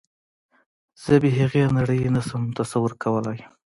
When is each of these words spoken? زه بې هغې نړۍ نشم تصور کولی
زه 1.03 1.13
بې 1.21 1.31
هغې 1.39 1.63
نړۍ 1.77 2.01
نشم 2.15 2.43
تصور 2.57 2.91
کولی 3.03 3.39